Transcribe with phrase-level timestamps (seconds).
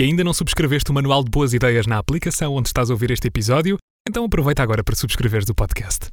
[0.00, 3.10] Se ainda não subscreveste o Manual de Boas Ideias na aplicação onde estás a ouvir
[3.10, 3.76] este episódio,
[4.08, 6.08] então aproveita agora para subscreveres o podcast.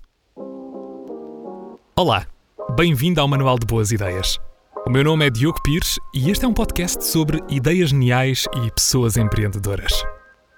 [1.95, 2.27] Olá,
[2.75, 4.37] bem-vindo ao Manual de Boas Ideias.
[4.85, 8.69] O meu nome é Diogo Pires e este é um podcast sobre ideias geniais e
[8.71, 9.93] pessoas empreendedoras.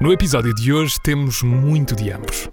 [0.02, 2.50] No episódio de hoje temos muito de ambos.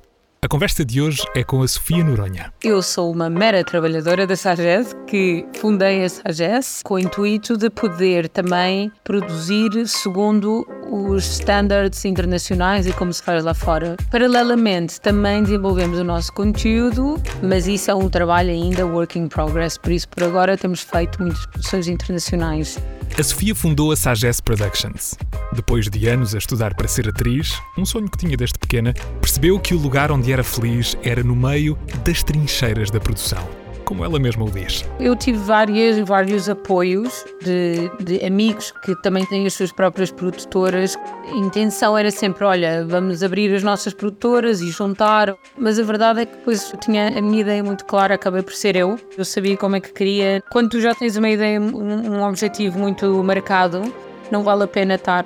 [0.47, 2.53] A conversa de hoje é com a Sofia Noronha.
[2.63, 7.69] Eu sou uma mera trabalhadora da SAGES que fundei a SAGES com o intuito de
[7.69, 13.97] poder também produzir segundo os standards internacionais e como se faz lá fora.
[14.11, 19.79] Paralelamente, também desenvolvemos o nosso conteúdo, mas isso é um trabalho ainda work in progress,
[19.79, 22.79] por isso por agora temos feito muitas produções internacionais.
[23.19, 25.15] A Sofia fundou a Sagesse Productions.
[25.53, 29.59] Depois de anos a estudar para ser atriz, um sonho que tinha desde pequena, percebeu
[29.59, 34.19] que o lugar onde era feliz era no meio das trincheiras da produção como ela
[34.19, 34.85] mesma o diz.
[35.01, 40.99] Eu tive várias, vários apoios de, de amigos que também têm as suas próprias produtoras.
[41.33, 45.35] A intenção era sempre, olha, vamos abrir as nossas produtoras e juntar.
[45.57, 48.53] Mas a verdade é que depois eu tinha a minha ideia muito clara, acabei por
[48.53, 48.99] ser eu.
[49.17, 50.43] Eu sabia como é que queria.
[50.51, 53.83] Quando tu já tens uma ideia, um objetivo muito marcado,
[54.31, 55.25] não vale a pena estar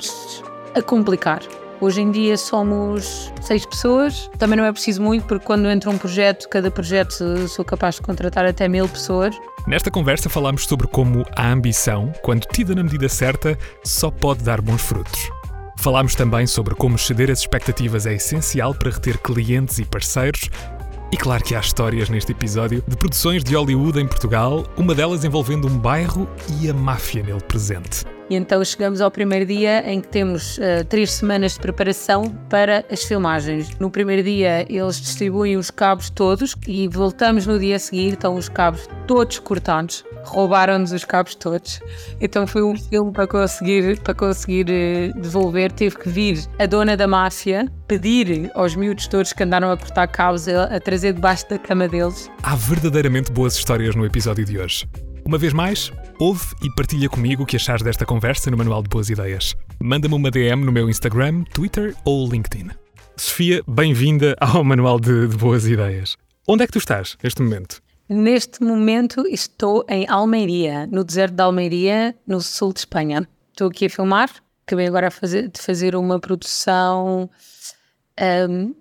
[0.75, 1.41] a complicar.
[1.81, 4.31] Hoje em dia somos seis pessoas.
[4.39, 8.03] Também não é preciso muito, porque quando entra um projeto, cada projeto sou capaz de
[8.03, 9.34] contratar até mil pessoas.
[9.67, 14.61] Nesta conversa falamos sobre como a ambição, quando tida na medida certa, só pode dar
[14.61, 15.31] bons frutos.
[15.78, 20.50] Falámos também sobre como ceder as expectativas é essencial para reter clientes e parceiros.
[21.11, 25.25] E claro que há histórias neste episódio de produções de Hollywood em Portugal, uma delas
[25.25, 26.28] envolvendo um bairro
[26.61, 28.05] e a máfia nele presente.
[28.31, 32.84] E então chegamos ao primeiro dia em que temos uh, três semanas de preparação para
[32.89, 33.77] as filmagens.
[33.81, 38.37] No primeiro dia eles distribuem os cabos todos e voltamos no dia a seguir, estão
[38.37, 40.05] os cabos todos cortados.
[40.22, 41.81] Roubaram-nos os cabos todos.
[42.20, 45.72] Então foi um filme para conseguir, para conseguir uh, devolver.
[45.72, 50.06] Teve que vir a dona da máfia pedir aos miúdos todos que andaram a cortar
[50.06, 52.31] cabos a, a trazer debaixo da cama deles.
[52.44, 54.87] Há verdadeiramente boas histórias no episódio de hoje.
[55.25, 58.88] Uma vez mais, ouve e partilha comigo o que achares desta conversa no Manual de
[58.88, 59.54] Boas Ideias.
[59.81, 62.70] Manda-me uma DM no meu Instagram, Twitter ou LinkedIn.
[63.16, 66.16] Sofia, bem-vinda ao Manual de, de, Boas Ideias.
[66.48, 67.82] Onde é que tu estás neste momento?
[68.08, 73.28] Neste momento estou em Almeria, no deserto de Almeria, no sul de Espanha.
[73.52, 74.31] Estou aqui a filmar.
[74.66, 77.31] Acabei agora de fazer uma produção
[78.48, 78.75] um,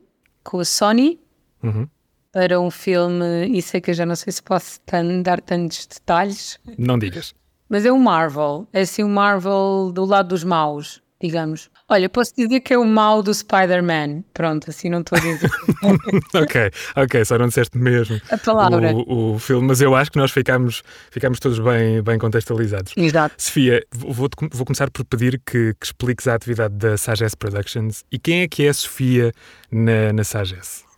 [0.43, 1.19] com a Sony.
[1.61, 1.87] Uhum
[2.31, 4.79] para um filme, isso é que eu já não sei se posso
[5.23, 6.59] dar tantos detalhes.
[6.77, 7.33] Não digas.
[7.67, 11.69] Mas é um Marvel, é assim um Marvel do lado dos maus, digamos.
[11.87, 14.23] Olha, posso dizer que é o mau do Spider-Man.
[14.33, 15.49] Pronto, assim não estou a dizer.
[16.33, 18.91] ok, ok, só não disseste mesmo a palavra.
[18.93, 22.93] O, o, filme, mas eu acho que nós ficamos, ficamos todos bem, bem contextualizados.
[22.95, 23.35] Exato.
[23.37, 28.17] Sofia, vou, vou começar por pedir que, que expliques a atividade da Sagesse Productions e
[28.17, 29.31] quem é que é a Sofia
[29.71, 30.88] na, na Sagesse.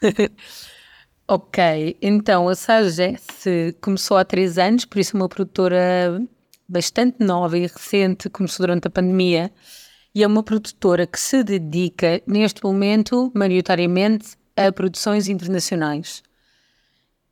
[1.28, 6.22] ok, então a Sagesse começou há três anos, por isso é uma produtora
[6.68, 9.52] bastante nova e recente, começou durante a pandemia,
[10.14, 16.22] e é uma produtora que se dedica, neste momento, maioritariamente, a produções internacionais.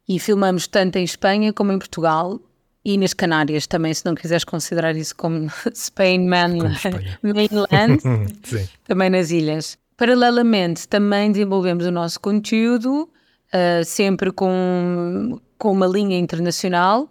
[0.09, 2.41] E filmamos tanto em Espanha como em Portugal
[2.85, 8.03] e nas Canárias também, se não quiseres considerar isso como Spain man, como Mainland,
[8.85, 9.79] também nas ilhas.
[9.97, 13.09] Paralelamente, também desenvolvemos o nosso conteúdo,
[13.53, 17.11] uh, sempre com, com uma linha internacional,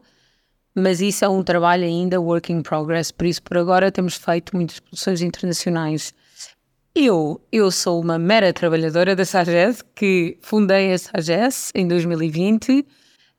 [0.76, 4.56] mas isso é um trabalho ainda work in progress, por isso por agora temos feito
[4.56, 6.14] muitas produções internacionais.
[6.94, 12.84] Eu, eu sou uma mera trabalhadora da SAGES, que fundei a SAGES em 2020, um,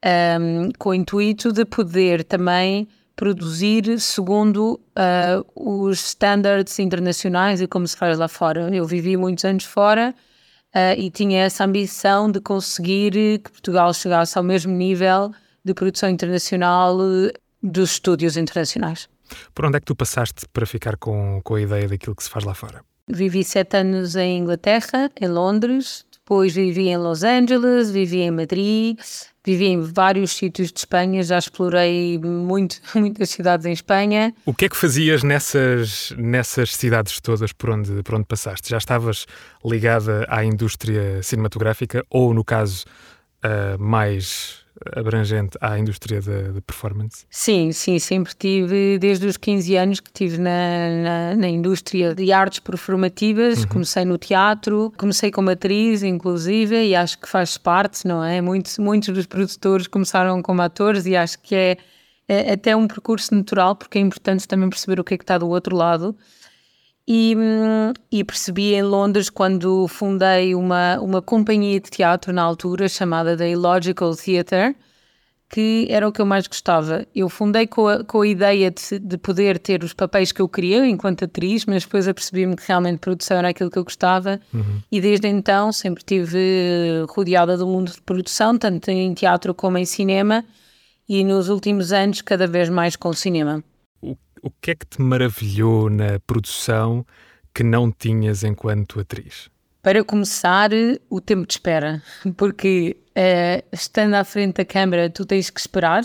[0.03, 0.39] ah,
[0.79, 2.89] com o intuito de poder também
[3.23, 8.69] produzir segundo uh, os standards internacionais e como se faz lá fora.
[8.75, 10.13] Eu vivi muitos anos fora
[10.75, 15.31] uh, e tinha essa ambição de conseguir que Portugal chegasse ao mesmo nível
[15.65, 17.31] de produção internacional uh,
[17.63, 19.09] dos estúdios internacionais.
[19.55, 22.29] Por onde é que tu passaste para ficar com, com a ideia daquilo que se
[22.29, 22.85] faz lá fora?
[23.07, 28.99] Vivi sete anos em Inglaterra, em Londres, depois vivi em Los Angeles, vivi em Madrid,
[29.45, 34.33] Vivi em vários sítios de Espanha, já explorei muito, muitas cidades em Espanha.
[34.47, 38.71] O que é que fazias nessas, nessas cidades todas por onde, por onde passaste?
[38.71, 39.27] Já estavas
[39.65, 42.85] ligada à indústria cinematográfica ou, no caso,
[43.45, 44.62] uh, mais
[44.95, 47.27] abrangente à indústria da performance?
[47.31, 52.33] Sim, sim, sempre tive, desde os 15 anos que estive na, na, na, indústria de
[52.33, 53.69] artes performativas, uhum.
[53.69, 58.41] comecei no teatro, comecei como atriz, inclusive, e acho que faz parte, não é?
[58.41, 61.77] Muitos, muitos dos produtores começaram como atores e acho que é,
[62.29, 65.39] é até um percurso natural, porque é importante também perceber o que é que está
[65.39, 66.17] do outro lado.
[67.07, 67.35] E,
[68.13, 73.51] e, percebi em Londres quando fundei uma, uma companhia de teatro na altura chamada The
[73.51, 74.77] Illogical Theatre,
[75.51, 77.05] que era o que eu mais gostava.
[77.15, 80.49] Eu fundei com a, com a ideia de, de poder ter os papéis que eu
[80.49, 84.81] queria enquanto atriz, mas depois apercebi-me que realmente produção era aquilo que eu gostava uhum.
[84.91, 89.85] e desde então sempre estive rodeada do mundo de produção, tanto em teatro como em
[89.85, 90.45] cinema
[91.09, 93.63] e nos últimos anos cada vez mais com cinema
[94.43, 97.07] o que é que te maravilhou na produção
[97.55, 99.49] que não tinhas enquanto atriz?
[99.83, 100.71] Para começar,
[101.09, 102.03] o tempo de espera,
[102.37, 106.05] porque uh, estando à frente da câmara, tu tens que esperar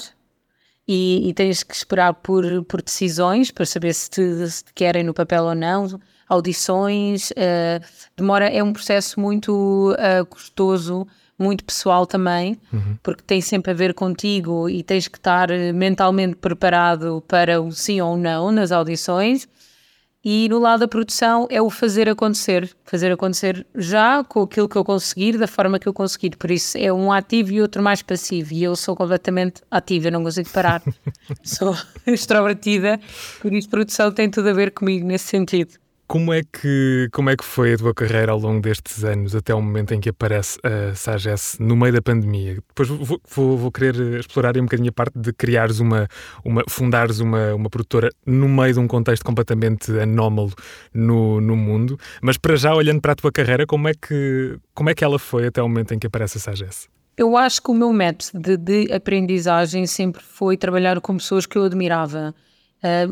[0.87, 5.03] e, e tens que esperar por, por decisões para saber se te, se te, querem
[5.03, 5.99] no papel ou não,
[6.29, 7.31] audições.
[7.31, 7.83] Uh,
[8.15, 11.07] demora, é um processo muito uh, custoso
[11.37, 12.97] muito pessoal também, uhum.
[13.03, 17.71] porque tem sempre a ver contigo e tens que estar eh, mentalmente preparado para o
[17.71, 19.47] sim ou não nas audições.
[20.29, 24.75] E no lado da produção é o fazer acontecer, fazer acontecer já com aquilo que
[24.75, 26.35] eu conseguir, da forma que eu conseguir.
[26.35, 28.53] Por isso é um ativo e outro mais passivo.
[28.53, 30.81] E eu sou completamente ativa, eu não consigo parar.
[31.43, 31.73] sou
[32.05, 32.99] extrovertida,
[33.39, 35.75] por isso produção tem tudo a ver comigo nesse sentido.
[36.07, 39.53] Como é, que, como é que foi a tua carreira ao longo destes anos, até
[39.53, 42.59] o momento em que aparece a Sagesse no meio da pandemia?
[42.69, 46.07] Depois vou, vou, vou querer explorar um bocadinho a parte de criares uma,
[46.45, 50.53] uma fundares uma, uma produtora no meio de um contexto completamente anómalo
[50.93, 51.99] no, no mundo.
[52.21, 55.19] Mas para já, olhando para a tua carreira, como é que, como é que ela
[55.19, 56.87] foi até o momento em que aparece a Sagesse?
[57.17, 61.57] Eu acho que o meu método de, de aprendizagem sempre foi trabalhar com pessoas que
[61.57, 62.33] eu admirava.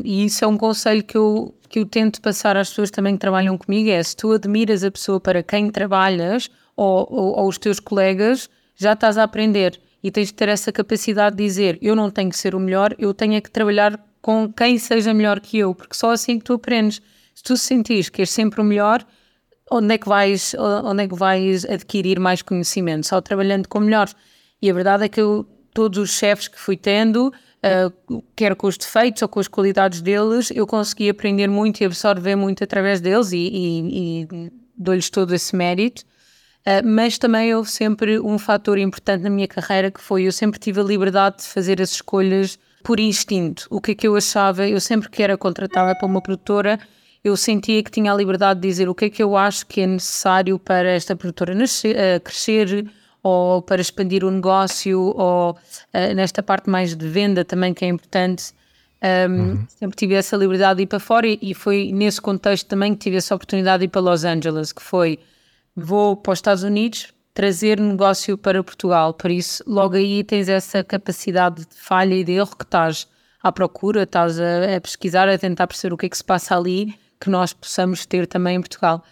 [0.04, 3.20] E isso é um conselho que eu, que eu tento passar às pessoas também que
[3.20, 7.58] trabalham comigo: é se tu admiras a pessoa para quem trabalhas ou, ou, ou os
[7.58, 11.96] teus colegas, já estás a aprender e tens de ter essa capacidade de dizer: eu
[11.96, 15.58] não tenho que ser o melhor, eu tenho que trabalhar com quem seja melhor que
[15.58, 17.00] eu, porque só assim que tu aprendes.
[17.34, 19.04] Se tu sentires que és sempre o melhor,
[19.70, 23.06] onde é que vais, onde é que vais adquirir mais conhecimento?
[23.06, 24.14] Só trabalhando com melhores.
[24.60, 25.46] E a verdade é que eu,
[25.76, 30.00] todos os chefes que fui tendo, uh, quer com os defeitos ou com as qualidades
[30.00, 35.34] deles, eu consegui aprender muito e absorver muito através deles e, e, e dou-lhes todo
[35.34, 36.02] esse mérito.
[36.60, 40.58] Uh, mas também houve sempre um fator importante na minha carreira que foi eu sempre
[40.58, 43.66] tive a liberdade de fazer as escolhas por instinto.
[43.68, 44.66] O que é que eu achava?
[44.66, 46.80] Eu sempre que era contratada para uma produtora,
[47.22, 49.82] eu sentia que tinha a liberdade de dizer o que é que eu acho que
[49.82, 52.86] é necessário para esta produtora nascer, uh, crescer
[53.26, 57.88] ou para expandir o negócio, ou uh, nesta parte mais de venda também, que é
[57.88, 58.52] importante.
[59.02, 59.66] Um, uhum.
[59.68, 63.00] Sempre tive essa liberdade de ir para fora e, e, foi nesse contexto também que
[63.00, 65.18] tive essa oportunidade de ir para Los Angeles, que foi
[65.74, 69.12] vou para os Estados Unidos trazer negócio para Portugal.
[69.12, 73.08] Por isso, logo aí tens essa capacidade de falha e de erro que estás
[73.42, 76.56] à procura, estás a, a pesquisar, a tentar perceber o que é que se passa
[76.56, 79.02] ali, que nós possamos ter também em Portugal.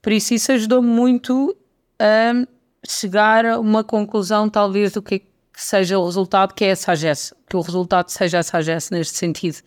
[0.00, 1.56] Por isso, isso ajudou-me muito
[1.98, 2.46] a
[2.86, 5.22] chegar a uma conclusão, talvez, do que,
[5.54, 7.34] seja o resultado, que é a sagesse.
[7.48, 9.58] Que o resultado seja a sagesse neste sentido.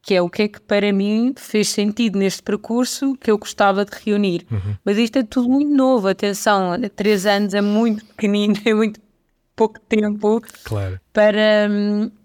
[0.00, 3.84] Que é o que é que para mim fez sentido neste percurso que eu gostava
[3.84, 4.46] de reunir.
[4.50, 4.76] Uhum.
[4.84, 9.00] Mas isto é tudo muito novo, atenção, três anos é muito pequenino, é muito
[9.54, 11.00] pouco tempo claro.
[11.12, 11.68] para,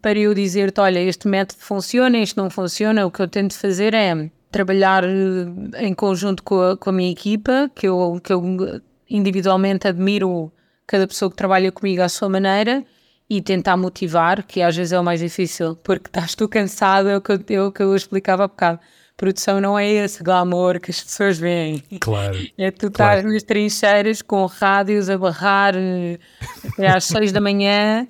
[0.01, 3.05] para eu dizer-te: olha, este método funciona, este não funciona.
[3.05, 7.11] O que eu tento fazer é trabalhar eh, em conjunto com a, com a minha
[7.11, 8.41] equipa, que eu, que eu
[9.09, 10.51] individualmente admiro
[10.85, 12.83] cada pessoa que trabalha comigo à sua maneira
[13.29, 17.17] e tentar motivar, que às vezes é o mais difícil, porque estás tu cansado, é
[17.17, 18.79] o que eu, é o que eu explicava há bocado.
[19.17, 21.83] Produção não é esse glamour que as pessoas veem.
[21.99, 22.37] Claro.
[22.57, 23.17] É tu claro.
[23.17, 26.19] estar nas trincheiras com rádios a barrar eh,
[26.71, 28.07] até às seis da manhã,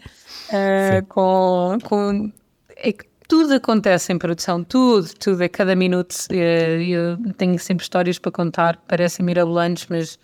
[0.49, 2.31] uh, com, com
[2.75, 6.13] é que tudo acontece em produção, tudo, tudo, a cada minuto.
[6.29, 10.19] Uh, eu tenho sempre histórias para contar, parecem mirabolantes, mas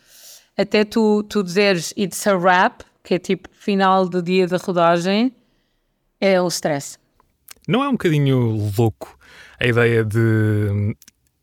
[0.57, 5.33] até tu, tu dizeres it's a wrap, que é tipo final do dia da rodagem,
[6.19, 6.97] é o stress.
[7.67, 9.17] Não é um bocadinho louco
[9.59, 10.95] a ideia de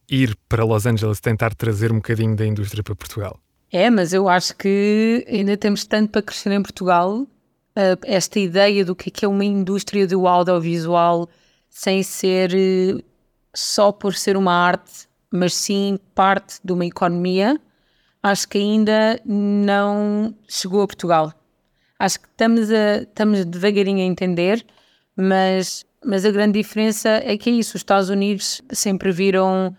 [0.08, 3.38] ir para Los Angeles tentar trazer um bocadinho da indústria para Portugal?
[3.72, 7.22] É, mas eu acho que ainda temos tanto para crescer em Portugal.
[7.70, 11.28] Uh, esta ideia do que é, que é uma indústria do audiovisual
[11.68, 13.02] sem ser uh,
[13.54, 17.60] só por ser uma arte, mas sim parte de uma economia
[18.22, 21.32] acho que ainda não chegou a Portugal.
[21.98, 24.64] Acho que estamos, a, estamos devagarinho a entender,
[25.16, 27.76] mas, mas a grande diferença é que é isso.
[27.76, 29.76] Os Estados Unidos sempre viram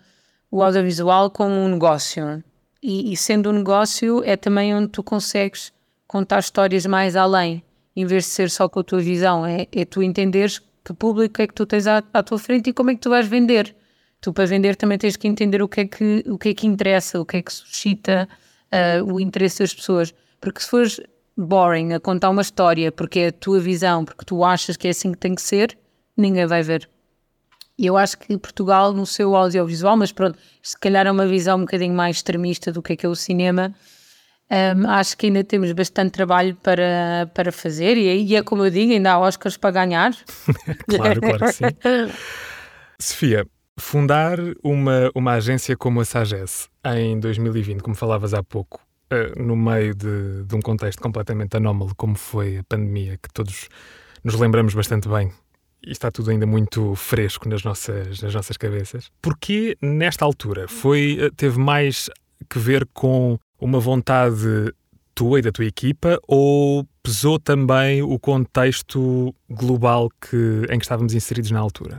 [0.50, 2.42] o audiovisual como um negócio.
[2.82, 5.72] E, e sendo um negócio, é também onde tu consegues
[6.06, 7.62] contar histórias mais além,
[7.96, 9.46] em vez de ser só com a tua visão.
[9.46, 12.72] É, é tu entenderes que público é que tu tens à, à tua frente e
[12.72, 13.74] como é que tu vais vender
[14.22, 16.66] Tu, para vender, também tens que entender o que é que, o que, é que
[16.66, 18.28] interessa, o que é que suscita
[18.72, 20.14] uh, o interesse das pessoas.
[20.40, 21.00] Porque se fores
[21.36, 24.92] boring a contar uma história porque é a tua visão, porque tu achas que é
[24.92, 25.76] assim que tem que ser,
[26.16, 26.88] ninguém vai ver.
[27.76, 31.58] E eu acho que Portugal, no seu audiovisual, mas pronto, se calhar é uma visão
[31.58, 33.74] um bocadinho mais extremista do que é que é o cinema,
[34.76, 38.70] um, acho que ainda temos bastante trabalho para, para fazer e, e é como eu
[38.70, 40.12] digo, ainda há Oscars para ganhar.
[40.88, 41.64] claro, claro que sim.
[43.00, 43.46] Sofia,
[43.78, 48.80] fundar uma, uma agência como a Sagesse em 2020, como falavas há pouco,
[49.12, 53.68] uh, no meio de, de um contexto completamente anómalo como foi a pandemia, que todos
[54.22, 55.32] nos lembramos bastante bem
[55.84, 59.10] e está tudo ainda muito fresco nas nossas, nas nossas cabeças.
[59.20, 62.08] Porquê, nesta altura, foi, eh, teve mais
[62.48, 64.72] que ver com uma vontade
[65.14, 71.14] tua e da tua equipa ou pesou também o contexto global que, em que estávamos
[71.14, 71.98] inseridos na altura?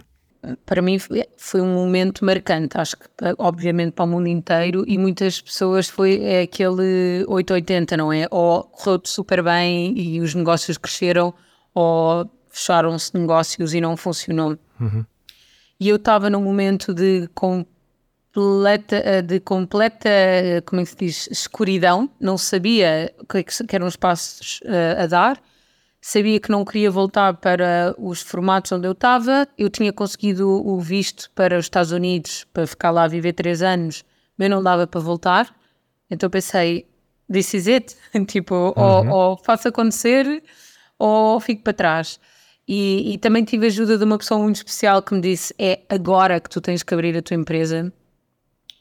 [0.65, 0.97] Para mim
[1.37, 3.05] foi um momento marcante, acho que
[3.37, 8.27] obviamente para o mundo inteiro e muitas pessoas foi é aquele 880, não é?
[8.29, 11.33] Ou correu super bem e os negócios cresceram
[11.73, 14.57] ou fecharam-se negócios e não funcionou.
[14.79, 15.05] Uhum.
[15.79, 20.09] E eu estava num momento de completa, de completa,
[20.65, 24.59] como é que se diz, escuridão, não sabia o que, é que eram os passos
[24.65, 25.41] uh, a dar,
[26.05, 30.77] sabia que não queria voltar para os formatos onde eu estava, eu tinha conseguido o
[30.77, 34.03] visto para os Estados Unidos para ficar lá a viver três anos,
[34.37, 35.55] mas não dava para voltar,
[36.11, 36.85] então pensei,
[37.31, 37.95] this is it,
[38.27, 39.09] tipo, uhum.
[39.09, 40.43] ou, ou faço acontecer
[40.99, 42.19] ou fico para trás.
[42.67, 46.39] E, e, também tive ajuda de uma pessoa muito especial que me disse: é agora
[46.39, 47.91] que tu tens que abrir a tua empresa.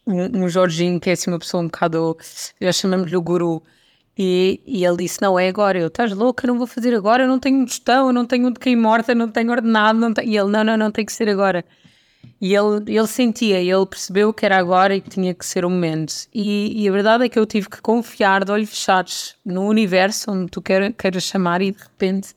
[0.06, 2.16] Um, um Jorginho, que é assim uma pessoa um bocado,
[2.60, 3.62] já chamamos-lhe o guru,
[4.18, 5.78] e, e ele disse: Não, é agora.
[5.78, 8.60] Eu, estás louca, não vou fazer agora, eu não tenho gestão, eu não tenho de
[8.60, 9.98] quem morta, não tenho ordenado.
[9.98, 10.28] Não tenho...
[10.28, 11.64] E ele: Não, não, não, tem que ser agora.
[12.40, 15.70] E ele, ele sentia, ele percebeu que era agora e que tinha que ser o
[15.70, 16.12] momento.
[16.34, 20.30] E, e a verdade é que eu tive que confiar de olhos fechados no universo,
[20.30, 22.34] onde tu queiras, queiras chamar, e de repente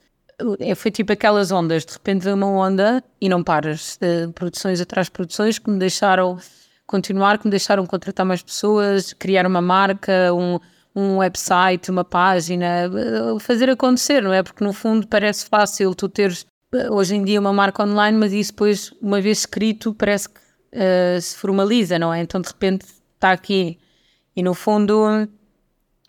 [0.60, 1.86] é, foi tipo aquelas ondas.
[1.86, 3.98] De repente veio uma onda e não paras.
[4.00, 6.38] De produções atrás de produções que me deixaram
[6.86, 10.60] continuar, que me deixaram contratar mais pessoas, criar uma marca, um,
[10.96, 14.42] um website, uma página, eh, fazer acontecer, não é?
[14.42, 18.32] Porque no fundo parece fácil tu teres eh, hoje em dia uma marca online, mas
[18.32, 22.22] isso depois, uma vez escrito, parece que uh, se formaliza, não é?
[22.22, 22.86] Então de repente
[23.16, 23.78] está aqui
[24.36, 25.28] e no fundo,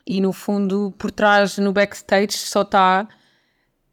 [0.07, 3.09] e no fundo por trás, no backstage, só está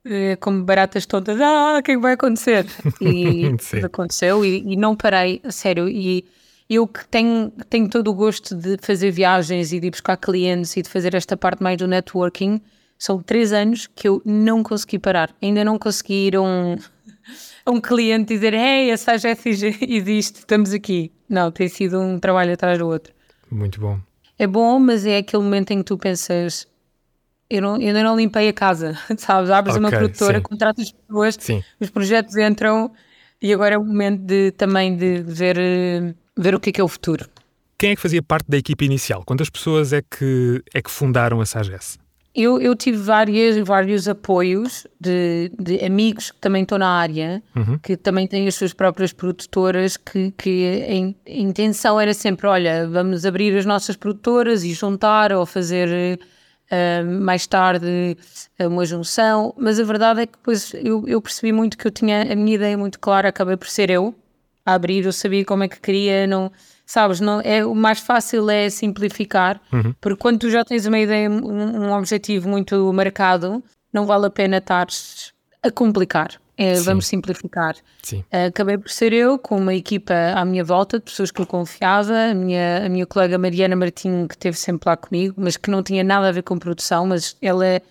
[0.06, 2.68] uh, como baratas todas, ah, o que é que vai acontecer?
[3.02, 3.46] E
[3.84, 6.24] aconteceu e, e não parei, a sério, e
[6.70, 10.75] eu que tenho, tenho todo o gosto de fazer viagens e de ir buscar clientes
[10.77, 12.62] e de fazer esta parte mais do networking,
[12.98, 15.36] são três anos que eu não consegui parar.
[15.41, 16.77] Ainda não consegui ir a um,
[17.65, 21.12] a um cliente dizer: Hey, essa AGF existe, estamos aqui.
[21.27, 23.13] Não, tem sido um trabalho atrás do outro.
[23.51, 24.00] Muito bom.
[24.38, 26.67] É bom, mas é aquele momento em que tu pensas:
[27.50, 29.50] eu, não, eu ainda não limpei a casa, sabes?
[29.50, 30.43] Abres okay, uma produtora, sim.
[30.43, 31.63] contratas pessoas, sim.
[31.79, 32.91] os projetos entram
[33.44, 36.82] e agora é o momento de, também de ver eh, ver o que é, que
[36.82, 37.30] é o futuro.
[37.78, 39.24] Quem é que fazia parte da equipe inicial?
[39.26, 42.00] Quantas pessoas é que, é que fundaram a SAGES?
[42.34, 47.78] Eu, eu tive várias, vários apoios de, de amigos que também estão na área, uhum.
[47.78, 50.82] que também têm as suas próprias produtoras, que, que
[51.28, 56.18] a, a, intenção era sempre, olha, vamos abrir as nossas produtoras e juntar ou fazer
[56.74, 58.18] uh, mais tarde
[58.60, 62.34] uma junção, mas a verdade é que depois eu, eu percebi muito que eu tinha
[62.34, 64.15] a minha ideia muito clara, acabei por ser eu,
[64.65, 66.51] a abrir, eu sabia como é que queria, não,
[66.86, 69.94] sabes, não, é, o mais fácil é simplificar, uhum.
[70.00, 74.30] porque quando tu já tens uma ideia, um, um objetivo muito marcado, não vale a
[74.30, 74.88] pena estar
[75.62, 76.39] a complicar.
[76.58, 77.76] É, vamos simplificar.
[78.02, 78.24] Sim.
[78.48, 82.32] Acabei por ser eu, com uma equipa à minha volta, de pessoas que eu confiava,
[82.32, 85.82] a minha, a minha colega Mariana Martim, que esteve sempre lá comigo, mas que não
[85.82, 87.82] tinha nada a ver com produção, mas ela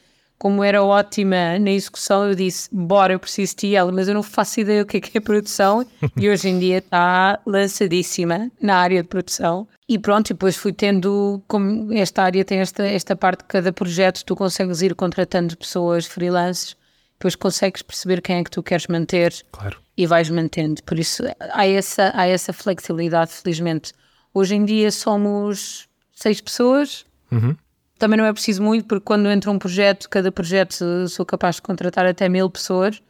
[0.43, 4.25] como era ótima na execução, eu disse: Bora, eu preciso de ela, mas eu não
[4.25, 5.87] faço ideia o que é, que é produção.
[6.19, 9.69] e hoje em dia está lançadíssima na área de produção.
[9.89, 13.73] E pronto, e depois fui tendo, como esta área tem esta, esta parte de cada
[13.73, 16.77] projeto, tu consegues ir contratando pessoas freelances,
[17.23, 19.79] depois consegues perceber quem é que tu queres manter claro.
[19.97, 20.83] e vais mantendo.
[20.83, 23.93] Por isso há essa, há essa flexibilidade, felizmente.
[24.35, 27.07] Hoje em dia somos seis pessoas.
[27.31, 27.57] Uhum
[27.99, 31.63] também não é preciso muito, porque quando entra um projeto, cada projeto sou capaz de
[31.63, 33.01] contratar até mil pessoas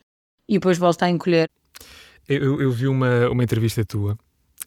[0.47, 1.49] e depois volto a encolher.
[2.29, 4.19] Eu, eu vi uma, uma entrevista tua,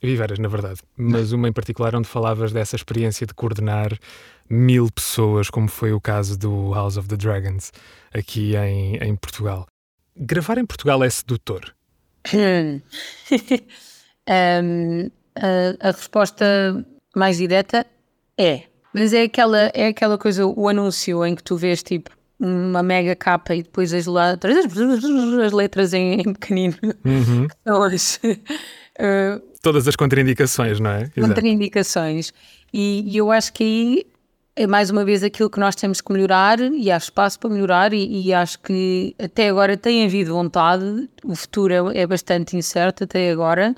[0.02, 3.96] vi várias, na verdade, mas uma em particular onde falavas dessa experiência de coordenar
[4.50, 7.72] mil pessoas, como foi o caso do House of the Dragons,
[8.18, 9.68] aqui em, em Portugal.
[10.16, 11.76] Gravar em Portugal é sedutor?
[12.34, 12.82] um,
[15.36, 17.86] a, a resposta mais direta
[18.38, 18.64] é.
[18.94, 23.16] Mas é aquela, é aquela coisa, o anúncio em que tu vês tipo uma mega
[23.16, 24.66] capa e depois as letras,
[25.46, 26.76] as letras em, em pequenino.
[27.04, 27.48] Uhum.
[27.66, 31.10] São as, uh, Todas as contraindicações, não é?
[31.10, 32.32] Contraindicações.
[32.74, 34.15] E, e eu acho que aí
[34.56, 37.94] é mais uma vez aquilo que nós temos que melhorar e há espaço para melhorar
[37.94, 43.04] e, e acho que até agora tem havido vontade, o futuro é, é bastante incerto
[43.04, 43.76] até agora,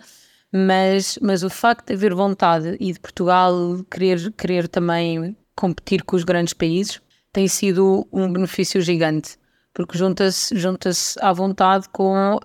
[0.54, 6.16] mas, mas o facto de haver vontade e de Portugal querer, querer também competir com
[6.16, 7.02] os grandes países
[7.34, 9.38] tem sido um benefício gigante,
[9.74, 10.92] porque junta-se junta
[11.22, 12.40] à vontade com,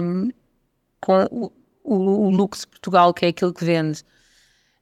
[0.00, 0.30] um,
[1.00, 4.02] com o, o, o luxo de Portugal, que é aquilo que vende.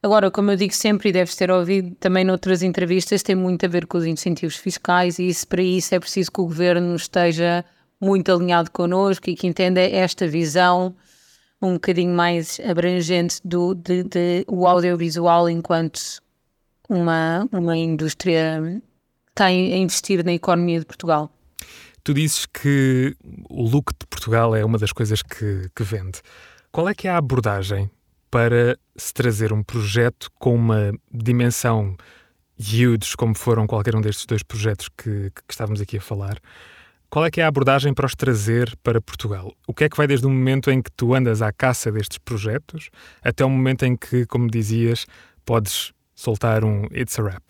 [0.08, 3.68] Agora, como eu digo sempre, e deves ter ouvido também noutras entrevistas, tem muito a
[3.68, 7.62] ver com os incentivos fiscais e isso, para isso é preciso que o governo esteja
[8.00, 10.96] muito alinhado connosco e que entenda esta visão
[11.60, 16.00] um bocadinho mais abrangente do de, de, o audiovisual enquanto
[16.88, 18.80] uma, uma indústria
[19.28, 21.30] está a investir na economia de Portugal.
[22.02, 23.14] Tu dizes que
[23.50, 26.22] o look de Portugal é uma das coisas que, que vende.
[26.72, 27.90] Qual é que é a abordagem
[28.30, 31.96] para se trazer um projeto com uma dimensão
[32.58, 36.38] huge, como foram qualquer um destes dois projetos que, que estávamos aqui a falar,
[37.10, 39.54] qual é que é a abordagem para os trazer para Portugal?
[39.66, 42.18] O que é que vai desde o momento em que tu andas à caça destes
[42.18, 42.90] projetos
[43.22, 45.06] até o momento em que, como dizias,
[45.44, 47.42] podes soltar um It's a Rap?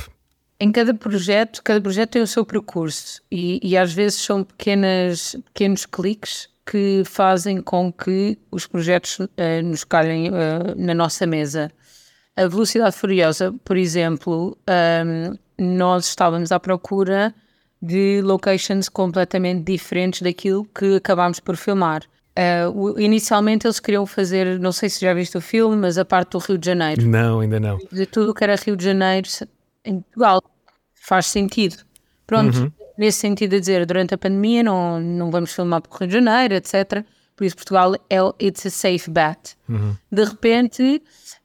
[0.60, 5.36] Em cada projeto, cada projeto tem o seu percurso e, e às vezes são pequenas,
[5.46, 9.28] pequenos cliques que fazem com que os projetos uh,
[9.64, 11.72] nos calhem uh, na nossa mesa.
[12.36, 15.36] A Velocidade Furiosa, por exemplo, um,
[15.76, 17.34] nós estávamos à procura
[17.80, 22.02] de locations completamente diferentes daquilo que acabámos por filmar.
[22.38, 26.32] Uh, inicialmente eles queriam fazer, não sei se já viste o filme, mas a parte
[26.32, 27.08] do Rio de Janeiro.
[27.08, 27.78] Não, ainda não.
[27.90, 29.26] De tudo que era Rio de Janeiro
[29.84, 30.42] em Portugal.
[30.94, 31.78] Faz sentido.
[32.26, 35.98] Pronto, uhum nesse sentido de dizer, durante a pandemia não, não vamos filmar para o
[35.98, 37.04] Rio de Janeiro, etc.
[37.36, 39.56] Por isso Portugal é it's a safe bet.
[39.68, 39.96] Uhum.
[40.10, 41.00] De repente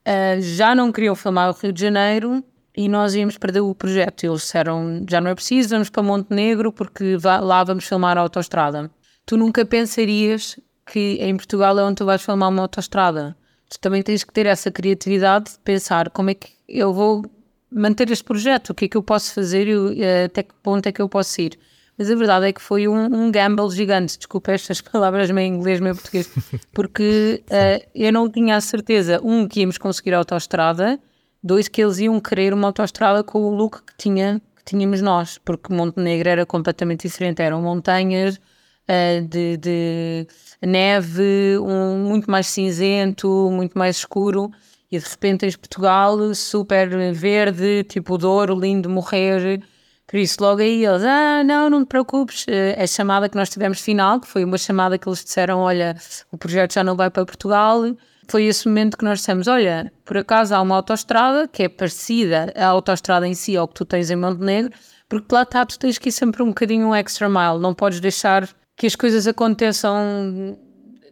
[0.07, 2.43] uh, já não queriam filmar o Rio de Janeiro
[2.75, 4.23] e nós íamos perder o projeto.
[4.23, 8.89] Eles disseram, já não é preciso, vamos para Montenegro porque lá vamos filmar a autostrada.
[9.23, 13.37] Tu nunca pensarias que em Portugal é onde tu vais filmar uma autostrada.
[13.69, 17.23] Tu também tens que ter essa criatividade de pensar como é que eu vou
[17.73, 20.85] manter este projeto, o que é que eu posso fazer e eh, até que ponto
[20.87, 21.57] é que eu posso ir.
[21.97, 25.79] Mas a verdade é que foi um, um gamble gigante, desculpa estas palavras meio inglês,
[25.79, 26.29] meio português,
[26.73, 30.99] porque uh, eu não tinha a certeza, um, que íamos conseguir a autostrada,
[31.43, 35.37] dois, que eles iam querer uma autostrada com o look que, tinha, que tínhamos nós,
[35.37, 40.27] porque Montenegro era completamente diferente, eram montanhas uh, de, de,
[40.61, 44.51] neve, um, muito mais cinzento, muito mais escuro,
[44.93, 49.59] e de repente tens Portugal super verde, tipo Douro, lindo morrer.
[50.05, 52.45] Por isso, logo aí eles, ah, não, não te preocupes.
[52.47, 55.95] Eh, a chamada que nós tivemos final, que foi uma chamada que eles disseram: olha,
[56.31, 57.81] o projeto já não vai para Portugal.
[58.27, 62.53] Foi esse momento que nós dissemos: olha, por acaso há uma autoestrada que é parecida
[62.55, 64.71] à autoestrada em si ao que tu tens em Montenegro,
[65.09, 67.99] porque lá está, tu tens que ir sempre um bocadinho um extra mile, não podes
[67.99, 70.57] deixar que as coisas aconteçam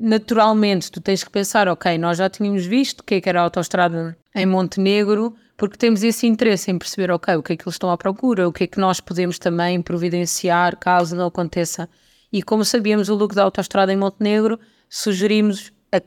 [0.01, 3.39] naturalmente tu tens que pensar, ok, nós já tínhamos visto o que, é que era
[3.39, 7.63] a autostrada em Montenegro, porque temos esse interesse em perceber, ok, o que é que
[7.63, 11.87] eles estão à procura, o que é que nós podemos também providenciar caso não aconteça.
[12.33, 14.59] E como sabíamos o look da autostrada em Montenegro,
[14.89, 15.97] sugerimos a,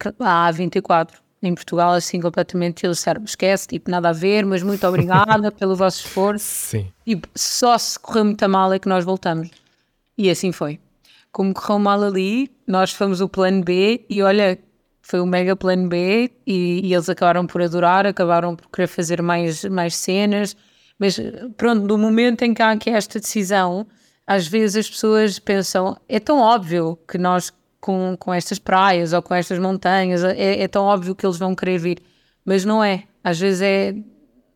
[0.46, 4.85] a A24 em Portugal, assim completamente, eles disseram, esquece, tipo, nada a ver, mas muito
[4.87, 6.44] obrigada pelo vosso esforço.
[6.44, 6.92] Sim.
[7.07, 9.50] E só se correu muito mal é que nós voltamos.
[10.16, 10.80] E assim foi
[11.35, 14.57] como correu mal ali, nós fomos o plano B e olha,
[15.03, 19.20] foi o mega plano B e, e, eles acabaram por adorar, acabaram por querer fazer
[19.20, 20.57] mais, mais cenas,
[20.97, 21.18] mas
[21.57, 23.85] pronto, no momento em que há aqui esta decisão,
[24.25, 29.20] às vezes as pessoas pensam, é tão óbvio que nós com, com estas praias ou
[29.20, 31.99] com estas montanhas, é, é tão óbvio que eles vão querer vir,
[32.44, 33.92] mas não é, às vezes é,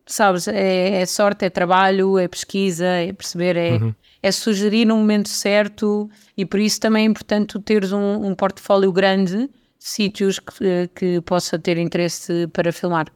[0.05, 3.71] sabes, é, é sorte, é trabalho, é pesquisa, é perceber, é...
[3.71, 8.35] Uhum é sugerir no momento certo e por isso também é importante teres um, um
[8.35, 13.07] portfólio grande de sítios que, que possa ter interesse para filmar.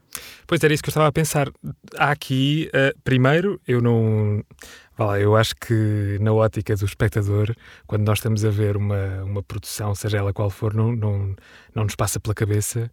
[0.48, 1.50] Pois era isso que eu estava a pensar.
[1.98, 4.44] Há aqui, uh, primeiro, eu não.
[5.20, 7.54] Eu acho que na ótica do espectador,
[7.88, 11.36] quando nós estamos a ver uma, uma produção, seja ela qual for, não, não,
[11.74, 12.92] não nos passa pela cabeça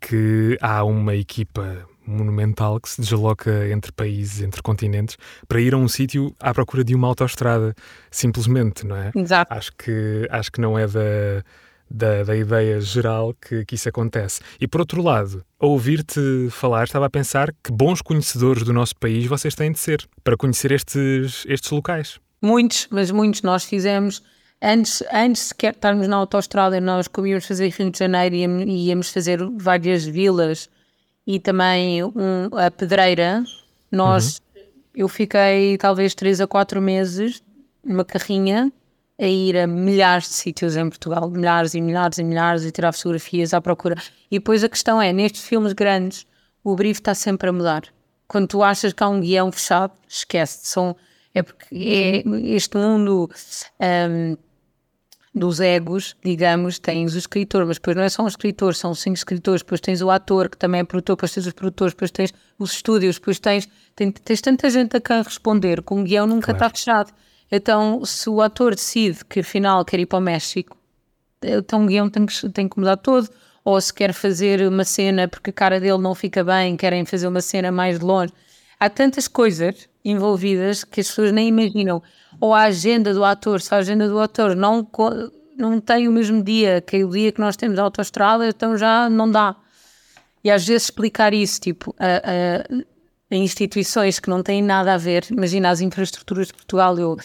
[0.00, 5.16] que há uma equipa monumental que se desloca entre países, entre continentes,
[5.48, 7.74] para ir a um sítio à procura de uma autoestrada,
[8.10, 9.10] simplesmente, não é?
[9.14, 9.52] Exato.
[9.52, 11.42] Acho que, acho que não é da,
[11.90, 14.40] da, da ideia geral que, que isso acontece.
[14.60, 18.96] E por outro lado, a ouvir-te falar, estava a pensar que bons conhecedores do nosso
[18.96, 22.18] país vocês têm de ser para conhecer estes, estes locais.
[22.42, 24.22] Muitos, mas muitos nós fizemos.
[24.60, 29.38] Antes, antes sequer estarmos na autostrada, nós comíamos fazer Rio de Janeiro e íamos fazer
[29.58, 30.70] várias vilas
[31.26, 33.44] e também um, a Pedreira.
[33.90, 34.62] Nós, uhum.
[34.94, 37.42] eu fiquei talvez três a quatro meses
[37.84, 38.72] numa carrinha
[39.18, 42.92] a ir a milhares de sítios em Portugal, milhares e milhares e milhares, e tirar
[42.92, 43.96] fotografias à procura.
[44.30, 46.26] E depois a questão é, nestes filmes grandes,
[46.64, 47.82] o brief está sempre a mudar.
[48.26, 50.66] Quando tu achas que há um guião fechado, esquece.
[50.66, 50.96] São,
[51.32, 52.22] é porque é
[52.54, 53.30] este mundo
[53.80, 54.36] um,
[55.34, 59.16] dos egos, digamos, tens o escritor, mas depois não é só um escritor, são cinco
[59.16, 62.32] escritores, depois tens o ator, que também é produtor, depois tens os produtores, depois tens
[62.58, 66.54] os estúdios, depois tens, tens, tens tanta gente a quem responder, que um guião nunca
[66.54, 66.58] claro.
[66.58, 67.12] está fechado.
[67.50, 70.76] Então, se o ator decide que afinal quer ir para o México,
[71.42, 73.28] então o guião tem que, tem que mudar todo.
[73.64, 77.26] Ou se quer fazer uma cena porque a cara dele não fica bem, querem fazer
[77.26, 78.32] uma cena mais de longe.
[78.78, 82.02] Há tantas coisas envolvidas que as pessoas nem imaginam.
[82.44, 84.86] Ou a agenda do ator, se a agenda do ator não,
[85.56, 88.76] não tem o mesmo dia que é o dia que nós temos a autoestrada, então
[88.76, 89.56] já não dá.
[90.44, 92.84] E às vezes explicar isso, tipo, a, a,
[93.30, 95.24] em instituições que não têm nada a ver.
[95.30, 97.16] Imagina as infraestruturas de Portugal, eu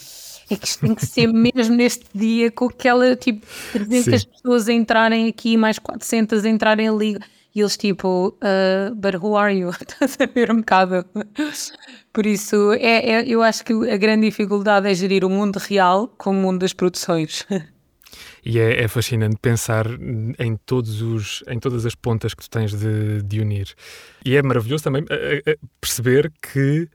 [0.49, 4.27] é que isto tem que ser mesmo neste dia com aquela tipo 300 Sim.
[4.29, 7.17] pessoas a entrarem aqui, mais 400 a entrarem ali.
[7.53, 9.69] E eles tipo, uh, but who are you?
[9.81, 11.05] Estás a ver um bocado.
[12.13, 16.07] Por isso, é, é, eu acho que a grande dificuldade é gerir o mundo real
[16.17, 17.45] com o mundo das produções.
[18.43, 19.85] E é, é, fascinante pensar
[20.39, 23.75] em, todos os, em todas as pontas que tu tens de, de unir.
[24.25, 26.87] E é maravilhoso também a, a perceber que,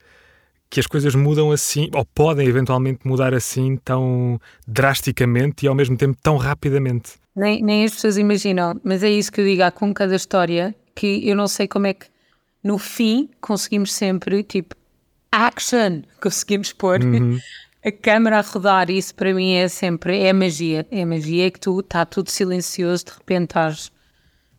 [0.71, 5.97] que as coisas mudam assim, ou podem eventualmente mudar assim tão drasticamente e ao mesmo
[5.97, 7.13] tempo tão rapidamente.
[7.35, 10.75] Nem, nem as pessoas imaginam, mas é isso que eu digo há com cada história,
[10.95, 12.07] que eu não sei como é que
[12.63, 14.77] no fim conseguimos sempre, tipo,
[15.33, 17.03] action, conseguimos pôr.
[17.03, 17.39] Uhum
[17.85, 21.81] a câmera a rodar, isso para mim é sempre, é magia, é magia que tu
[21.81, 23.93] está tudo silencioso, de repente estás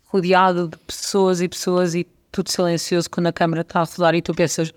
[0.06, 4.22] rodeado de pessoas e pessoas e tudo silencioso quando a câmera está a rodar e
[4.22, 4.72] tu pensas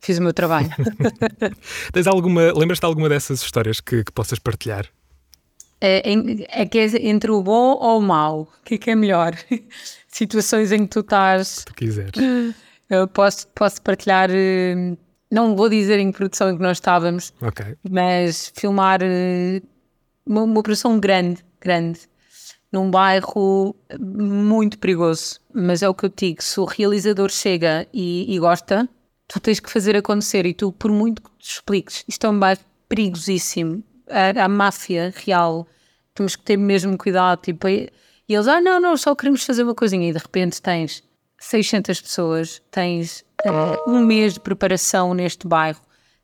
[0.00, 0.70] fiz o meu trabalho.
[1.92, 4.86] Tens alguma, lembras-te de alguma dessas histórias que, que possas partilhar?
[5.80, 6.02] É,
[6.48, 9.32] é, que é entre o bom ou o mau, o que é que é melhor?
[10.08, 11.48] Situações em que tu estás.
[11.48, 12.12] Se tu quiseres.
[12.90, 14.96] Eu posso, posso partilhar eh,
[15.30, 17.76] não vou dizer em que produção em que nós estávamos, okay.
[17.88, 19.66] mas filmar uh,
[20.24, 22.00] uma, uma, produção grande, grande,
[22.72, 25.38] num bairro muito perigoso.
[25.52, 28.88] Mas é o que eu digo: se o realizador chega e, e gosta,
[29.26, 30.46] tu tens que fazer acontecer.
[30.46, 33.84] E tu, por muito que te expliques, isto é um bairro perigosíssimo.
[34.10, 35.66] A, a máfia real,
[36.14, 37.40] temos que ter mesmo cuidado.
[37.42, 37.90] Tipo, e
[38.28, 40.08] eles, ah, não, não, só queremos fazer uma coisinha.
[40.08, 41.02] E de repente tens
[41.38, 45.80] 600 pessoas, tens uh, um mês de preparação neste bairro,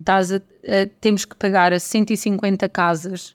[0.06, 3.34] a, a, temos que pagar a 150 casas,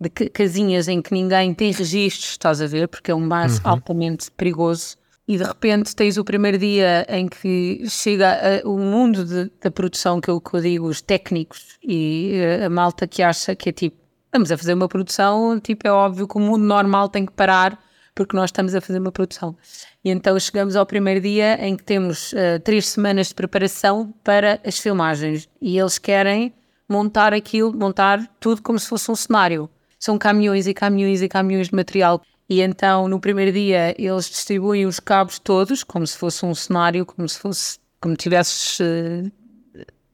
[0.00, 3.60] de casinhas em que ninguém tem registros, estás a ver, porque é um bairro uhum.
[3.64, 4.96] altamente perigoso.
[5.30, 8.32] E de repente tens o primeiro dia em que chega
[8.64, 12.32] a, o mundo de, da produção, que é o que eu digo, os técnicos e
[12.66, 13.96] a malta que acha que é tipo,
[14.32, 17.80] vamos a fazer uma produção, tipo, é óbvio que o mundo normal tem que parar
[18.12, 19.56] porque nós estamos a fazer uma produção.
[20.04, 24.60] E então chegamos ao primeiro dia em que temos uh, três semanas de preparação para
[24.66, 26.52] as filmagens e eles querem
[26.88, 29.70] montar aquilo, montar tudo como se fosse um cenário.
[29.96, 32.20] São caminhões e caminhões e caminhões de material.
[32.50, 37.06] E então no primeiro dia eles distribuem os cabos todos como se fosse um cenário,
[37.06, 39.30] como se fosse, como tivesses uh,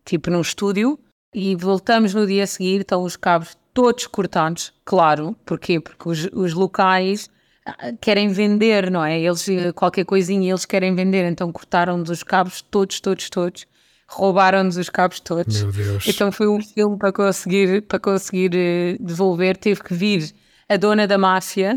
[0.04, 0.98] tipo num estúdio.
[1.34, 5.80] E voltamos no dia a seguir, estão os cabos todos cortados, claro, porquê?
[5.80, 7.28] Porque os, os locais
[8.00, 9.20] querem vender, não é?
[9.20, 13.66] Eles, qualquer coisinha, eles querem vender, então cortaram-nos os cabos todos, todos, todos.
[14.08, 15.62] Roubaram-nos os cabos todos.
[15.62, 16.06] Meu Deus.
[16.06, 19.56] Então foi um filme para conseguir, para conseguir eh, devolver.
[19.56, 20.32] Teve que vir
[20.68, 21.76] a dona da máfia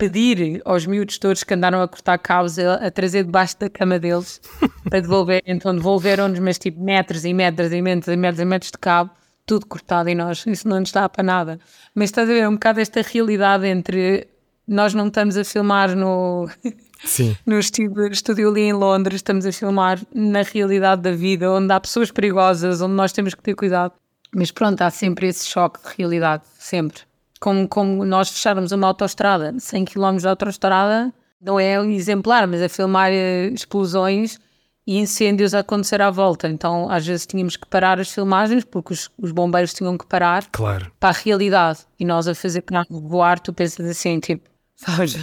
[0.00, 3.98] pedir aos miúdos todos que andaram a cortar cabos a, a trazer debaixo da cama
[3.98, 4.40] deles
[4.88, 5.42] para devolver.
[5.46, 9.10] Então devolveram-nos, mas tipo metros e metros e metros e metros e metros de cabo,
[9.44, 11.60] tudo cortado e nós, isso não nos dá para nada.
[11.94, 14.26] Mas estás a ver um bocado esta realidade entre
[14.66, 16.48] nós não estamos a filmar no,
[17.04, 17.36] Sim.
[17.44, 21.80] no estúdio, estúdio ali em Londres, estamos a filmar na realidade da vida, onde há
[21.80, 23.92] pessoas perigosas, onde nós temos que ter cuidado.
[24.34, 27.09] Mas pronto, há sempre esse choque de realidade, sempre.
[27.40, 32.68] Como, como nós fecharmos uma autoestrada, 100 km de autoestrada, não é exemplar, mas a
[32.68, 34.38] filmar eh, explosões
[34.86, 36.48] e incêndios a acontecer à volta.
[36.48, 40.46] Então, às vezes tínhamos que parar as filmagens porque os, os bombeiros tinham que parar
[40.50, 40.90] claro.
[41.00, 41.80] para a realidade.
[41.98, 45.16] E nós a fazer voar, tu pensas assim, tipo, sabes?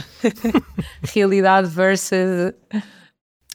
[1.13, 2.53] realidade versus.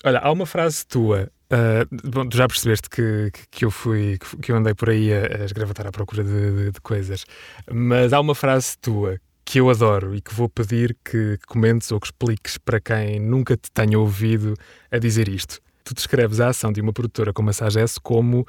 [0.05, 1.32] Olha, há uma frase tua.
[1.53, 5.43] Uh, bom, tu já percebeste que, que, eu fui que eu andei por aí a,
[5.43, 7.27] a esgravatar à procura de, de, de coisas,
[7.71, 12.01] mas há uma frase tua que eu adoro e que vou pedir que comentes ou
[12.01, 14.55] que expliques para quem nunca te tenha ouvido
[14.91, 15.61] a dizer isto.
[15.85, 18.47] Tu descreves a ação de uma produtora como a Sagesse como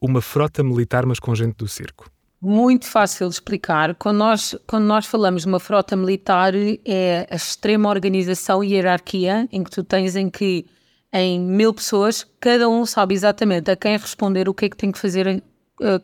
[0.00, 2.10] uma frota militar, mas com gente do circo.
[2.40, 3.94] Muito fácil de explicar.
[3.94, 9.46] Quando nós, quando nós falamos de uma frota militar, é a extrema organização e hierarquia
[9.52, 10.66] em que tu tens em que
[11.12, 14.90] em mil pessoas, cada um sabe exatamente a quem responder o que é que tem
[14.90, 15.42] que fazer, eh,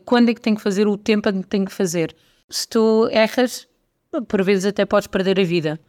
[0.05, 2.15] quando é que tem que fazer, o tempo em que tem que fazer.
[2.49, 3.67] Se tu erras,
[4.27, 5.79] por vezes até podes perder a vida.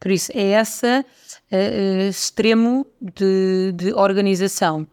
[0.00, 4.86] Por isso, é esse uh, extremo de, de organização.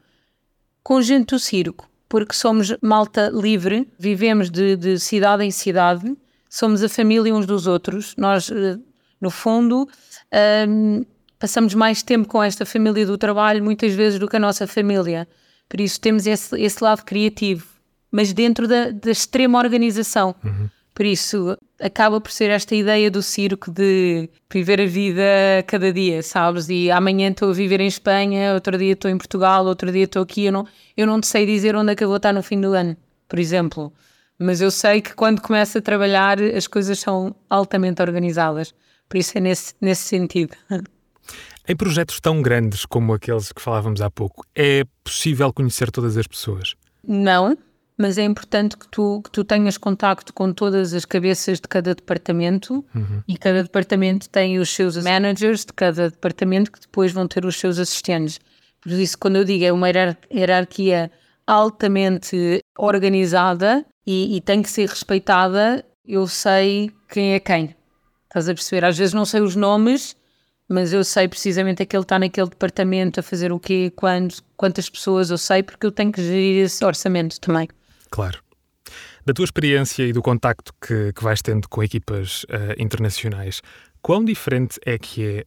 [0.84, 6.15] Com gente do circo, porque somos malta livre, vivemos de, de cidade em cidade,
[6.50, 8.15] somos a família uns dos outros.
[8.17, 8.82] Nós, uh,
[9.21, 9.88] no fundo,
[10.67, 11.06] um,
[11.39, 15.28] passamos mais tempo com esta família do trabalho, muitas vezes, do que a nossa família.
[15.67, 17.65] Por isso, temos esse, esse lado criativo,
[18.12, 20.36] mas dentro da, da extrema organização.
[20.43, 20.69] Uhum.
[20.93, 25.21] Por isso, acaba por ser esta ideia do circo de viver a vida
[25.67, 26.69] cada dia, sabes?
[26.69, 30.21] E amanhã estou a viver em Espanha, outro dia estou em Portugal, outro dia estou
[30.21, 30.45] aqui.
[30.45, 32.71] Eu não, eu não sei dizer onde é que eu vou estar no fim do
[32.71, 32.95] ano,
[33.28, 33.91] por exemplo.
[34.39, 38.74] Mas eu sei que quando começo a trabalhar as coisas são altamente organizadas.
[39.10, 40.56] Por isso é nesse, nesse sentido.
[41.67, 46.28] Em projetos tão grandes como aqueles que falávamos há pouco, é possível conhecer todas as
[46.28, 46.75] pessoas?
[47.04, 47.58] Não,
[47.97, 51.95] mas é importante que tu, que tu tenhas contacto com todas as cabeças de cada
[51.95, 53.23] departamento uhum.
[53.28, 57.60] e cada departamento tem os seus managers de cada departamento que depois vão ter os
[57.60, 58.39] seus assistentes.
[58.82, 59.88] Por isso, quando eu digo é uma
[60.32, 61.12] hierarquia
[61.47, 67.75] altamente organizada e, e tem que ser respeitada, eu sei quem é quem.
[68.25, 68.86] Estás a perceber?
[68.86, 70.15] Às vezes não sei os nomes,
[70.67, 74.89] mas eu sei precisamente que ele está naquele departamento a fazer o quê, quando, quantas
[74.89, 77.67] pessoas eu sei, porque eu tenho que gerir esse orçamento também.
[78.10, 78.39] Claro.
[79.25, 83.62] Da tua experiência e do contacto que, que vais tendo com equipas uh, internacionais,
[84.01, 85.45] quão diferente é que é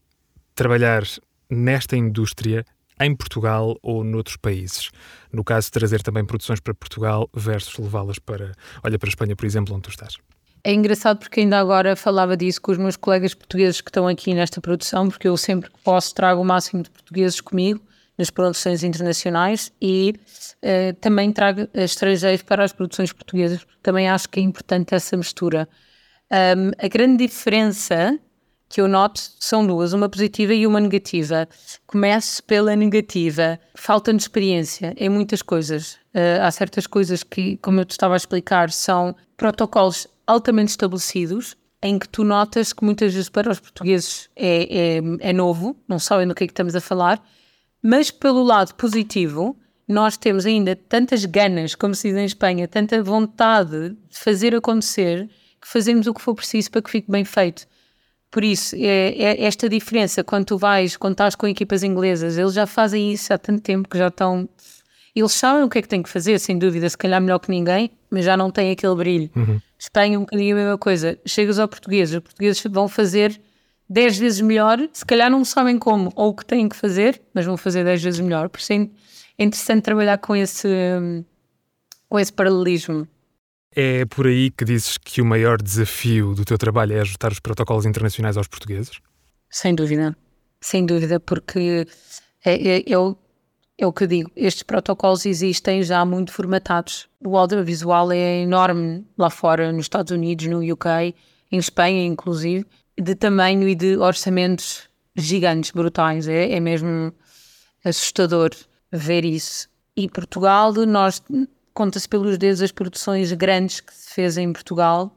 [0.55, 1.03] trabalhar
[1.49, 2.65] nesta indústria
[3.01, 4.91] em Portugal ou noutros países?
[5.33, 8.53] No caso trazer também produções para Portugal versus levá-las para,
[8.83, 10.17] olha, para a Espanha, por exemplo, onde tu estás.
[10.65, 14.35] É engraçado porque ainda agora falava disso com os meus colegas portugueses que estão aqui
[14.35, 17.81] nesta produção, porque eu sempre que posso trago o máximo de portugueses comigo
[18.19, 20.15] nas produções internacionais e
[20.63, 25.17] uh, também trago estrangeiros para as produções portuguesas, porque também acho que é importante essa
[25.17, 25.69] mistura.
[26.31, 28.19] Um, a grande diferença
[28.69, 31.49] que eu noto são duas, uma positiva e uma negativa.
[31.87, 33.59] Começo pela negativa.
[33.75, 35.95] Falta de experiência em muitas coisas.
[36.15, 41.57] Uh, há certas coisas que, como eu te estava a explicar, são protocolos altamente estabelecidos
[41.83, 45.99] em que tu notas que muitas vezes para os portugueses é, é, é novo, não
[45.99, 47.25] sabem do que é que estamos a falar,
[47.83, 53.03] mas pelo lado positivo, nós temos ainda tantas ganas, como se diz em Espanha, tanta
[53.03, 55.29] vontade de fazer acontecer,
[55.61, 57.67] que fazemos o que for preciso para que fique bem feito.
[58.31, 62.53] Por isso, é, é esta diferença, quando tu vais, quando estás com equipas inglesas, eles
[62.53, 64.49] já fazem isso há tanto tempo que já estão.
[65.19, 67.51] Eles sabem o que é que têm que fazer, sem dúvida, se calhar melhor que
[67.51, 69.31] ninguém, mas já não têm aquele brilho.
[69.35, 69.61] Uhum.
[69.79, 71.19] Espanha, um bocadinho a mesma coisa.
[71.27, 73.41] Chegas ao português, os portugueses vão fazer
[73.89, 77.47] 10 vezes melhor, se calhar não sabem como ou o que têm que fazer, mas
[77.47, 78.49] vão fazer 10 vezes melhor.
[78.49, 78.89] Por isso é
[79.39, 80.69] interessante trabalhar com esse,
[82.09, 83.09] com esse paralelismo.
[83.75, 87.41] É por aí que dizes que o maior desafio do teu trabalho é ajustar os
[87.41, 88.99] protocolos internacionais aos portugueses?
[89.51, 90.17] Sem dúvida,
[90.61, 91.87] sem dúvida, porque
[92.45, 92.83] é,
[93.81, 97.09] é, o que eu digo, estes protocolos existem já muito formatados.
[97.25, 101.15] O audiovisual é enorme lá fora, nos Estados Unidos, no UK,
[101.53, 102.67] em Espanha, inclusive,
[103.01, 106.27] de tamanho e de orçamentos gigantes, brutais.
[106.27, 107.13] É, é mesmo
[107.85, 108.51] assustador
[108.91, 109.69] ver isso.
[109.97, 111.23] E Portugal, nós
[111.73, 115.15] conta-se pelos dedos as produções grandes que se fez em Portugal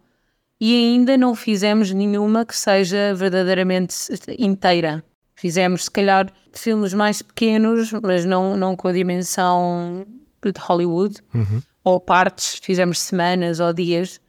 [0.59, 3.95] e ainda não fizemos nenhuma que seja verdadeiramente
[4.37, 5.03] inteira.
[5.41, 10.05] Fizemos, se calhar, filmes mais pequenos, mas não, não com a dimensão
[10.39, 11.63] de Hollywood, uhum.
[11.83, 14.21] ou partes, fizemos semanas ou dias,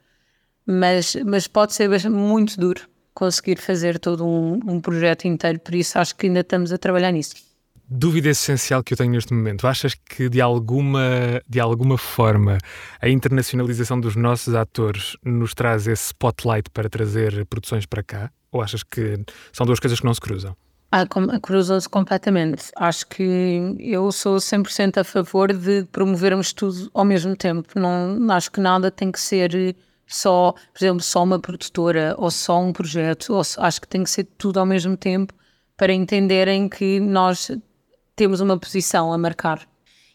[0.65, 2.81] mas, mas pode ser muito duro
[3.13, 7.11] conseguir fazer todo um, um projeto inteiro, por isso acho que ainda estamos a trabalhar
[7.11, 7.35] nisso.
[7.87, 9.67] Dúvida essencial que eu tenho neste momento.
[9.67, 12.57] Achas que de alguma, de alguma forma
[12.99, 18.31] a internacionalização dos nossos atores nos traz esse spotlight para trazer produções para cá?
[18.51, 20.57] Ou achas que são duas coisas que não se cruzam?
[20.95, 21.07] Ah,
[21.41, 22.65] cruzam-se completamente.
[22.75, 27.67] Acho que eu sou 100% a favor de promovermos tudo ao mesmo tempo.
[27.79, 29.75] Não, acho que nada tem que ser
[30.05, 33.33] só, por exemplo, só uma produtora ou só um projeto.
[33.33, 35.33] Ou, acho que tem que ser tudo ao mesmo tempo
[35.75, 37.49] para entenderem que nós
[38.15, 39.67] temos uma posição a marcar.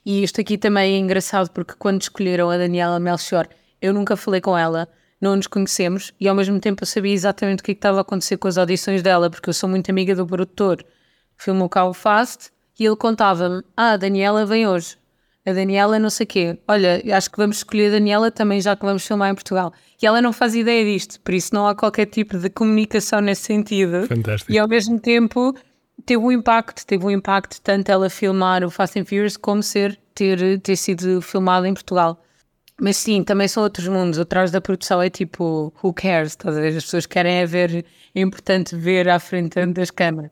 [0.07, 3.49] E isto aqui também é engraçado porque quando escolheram a Daniela Melchior,
[3.83, 4.89] eu nunca falei com ela,
[5.21, 7.99] não nos conhecemos e ao mesmo tempo eu sabia exatamente o que, é que estava
[7.99, 10.85] a acontecer com as audições dela, porque eu sou muito amiga do produtor.
[11.37, 14.97] Filmou o Cabo Fast e ele contava-me: Ah, a Daniela vem hoje.
[15.45, 16.59] A Daniela não sei o quê.
[16.69, 19.73] Olha, acho que vamos escolher a Daniela também, já que vamos filmar em Portugal.
[20.01, 23.43] E ela não faz ideia disto, por isso não há qualquer tipo de comunicação nesse
[23.43, 24.07] sentido.
[24.07, 24.53] Fantástico.
[24.53, 25.55] E ao mesmo tempo
[26.05, 29.99] teve um impacto, teve um impacto tanto ela filmar o Fast and Furious como ser,
[30.15, 32.23] ter, ter sido filmado em Portugal.
[32.81, 34.19] Mas sim, também são outros mundos.
[34.19, 36.33] Atrás da produção é tipo, who cares?
[36.33, 36.77] Estás a ver?
[36.77, 40.31] As pessoas querem é ver, é importante ver à frente das câmaras.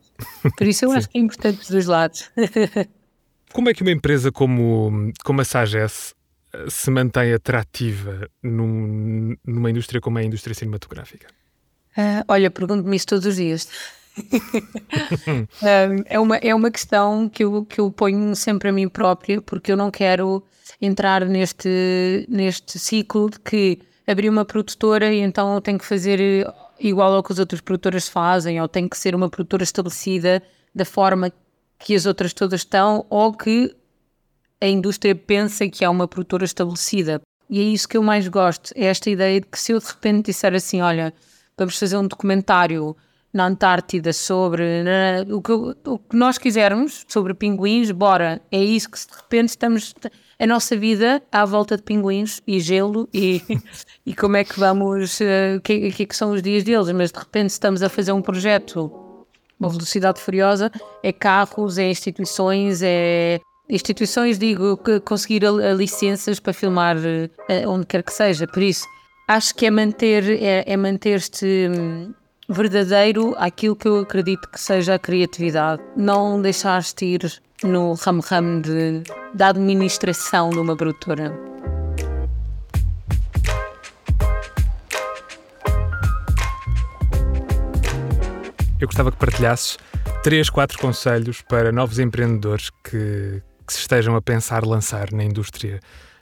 [0.56, 2.30] Por isso eu acho que é importante dos dois lados.
[3.52, 6.14] como é que uma empresa como, como a Sagesse
[6.52, 11.26] eh, se mantém atrativa num, numa indústria como é a indústria cinematográfica?
[11.96, 13.68] Uh, olha, pergunto-me isso todos os dias.
[16.06, 19.72] é, uma, é uma questão que eu, que eu ponho sempre a mim própria, porque
[19.72, 20.42] eu não quero
[20.80, 26.46] entrar neste, neste ciclo de que abri uma produtora e então eu tenho que fazer
[26.78, 30.42] igual ao que as outras produtoras fazem, ou tenho que ser uma produtora estabelecida
[30.74, 31.32] da forma
[31.78, 33.74] que as outras todas estão, ou que
[34.60, 37.20] a indústria pensa que é uma produtora estabelecida.
[37.48, 39.86] E é isso que eu mais gosto, é esta ideia de que se eu de
[39.86, 41.14] repente disser assim, olha,
[41.56, 42.96] vamos fazer um documentário
[43.36, 48.40] na Antártida sobre na, o, que, o, que, nós quisermos, sobre pinguins, bora.
[48.50, 49.94] É isso que de repente estamos.
[50.38, 53.40] A nossa vida à volta de pinguins e gelo e,
[54.04, 55.20] e como é que vamos.
[55.20, 57.88] Eh, o uh, que, que, que são os dias deles, mas de repente estamos a
[57.88, 58.90] fazer um projeto,
[59.58, 60.70] uma velocidade furiosa,
[61.02, 63.40] é carros, é instituições, é.
[63.68, 68.46] Instituições, digo, que conseguir a, a licenças para filmar uh, onde quer que seja.
[68.46, 68.86] Por isso,
[69.26, 71.68] acho que é manter, é, é manter-te.
[71.70, 72.14] Hum,
[72.48, 75.82] verdadeiro àquilo que eu acredito que seja a criatividade.
[75.96, 78.62] Não deixar-te ir no ramo-ramo
[79.34, 81.34] da administração de uma produtora.
[88.78, 89.78] Eu gostava que partilhasses
[90.22, 95.80] três, quatro conselhos para novos empreendedores que, que se estejam a pensar lançar na indústria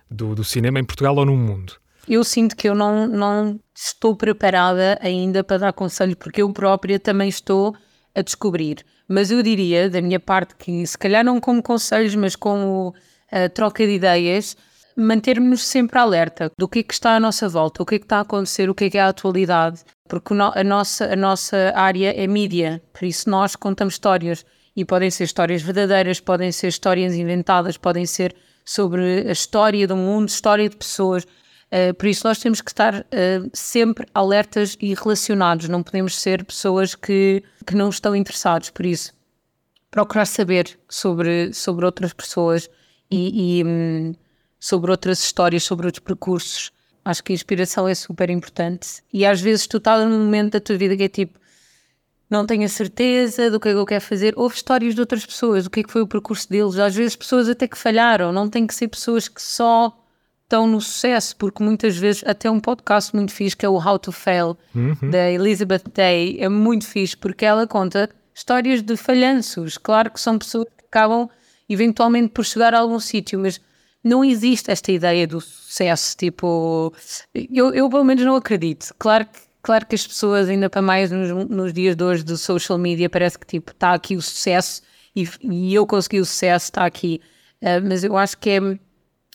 [0.09, 4.17] do, do cinema em Portugal ou no mundo eu sinto que eu não, não estou
[4.17, 7.75] preparada ainda para dar conselho, porque eu própria também estou
[8.15, 8.85] a descobrir.
[9.09, 13.49] Mas eu diria, da minha parte, que se calhar não como conselhos, mas como uh,
[13.53, 14.57] troca de ideias,
[14.97, 18.05] mantermos sempre alerta do que é que está à nossa volta, o que é que
[18.05, 21.73] está a acontecer, o que é que é a atualidade, porque a nossa, a nossa
[21.75, 24.45] área é mídia, por isso nós contamos histórias
[24.77, 29.97] e podem ser histórias verdadeiras, podem ser histórias inventadas, podem ser sobre a história do
[29.97, 31.27] mundo, história de pessoas.
[31.75, 36.45] Uh, por isso, nós temos que estar uh, sempre alertas e relacionados, não podemos ser
[36.45, 38.71] pessoas que, que não estão interessados.
[38.71, 39.13] Por isso,
[39.91, 42.71] procurar saber sobre, sobre outras pessoas
[43.11, 44.15] e, e um,
[44.61, 46.71] sobre outras histórias, sobre outros percursos.
[47.05, 49.03] Acho que a inspiração é super importante.
[49.13, 51.41] E às vezes tu estás num momento da tua vida que é tipo,
[52.31, 54.33] não tenho a certeza do que é que eu quero fazer.
[54.37, 56.79] Houve histórias de outras pessoas, o que é que foi o percurso deles.
[56.79, 60.04] Às vezes pessoas até que falharam, não tem que ser pessoas que só
[60.45, 63.99] estão no sucesso, porque muitas vezes, até um podcast muito fixe que é o How
[63.99, 65.11] to Fail, uhum.
[65.11, 69.79] da Elizabeth Day, é muito fixe porque ela conta histórias de falhanços.
[69.79, 71.29] Claro que são pessoas que acabam
[71.69, 73.61] eventualmente por chegar a algum sítio, mas
[74.03, 76.17] não existe esta ideia do sucesso.
[76.17, 76.93] Tipo,
[77.35, 78.95] eu, eu pelo menos não acredito.
[78.99, 82.37] Claro que, claro que as pessoas, ainda para mais nos, nos dias de hoje do
[82.37, 84.83] social media, parece que tipo, está aqui o sucesso
[85.17, 87.21] e, e eu consegui o sucesso, está aqui.
[87.63, 88.61] Uh, mas eu acho que é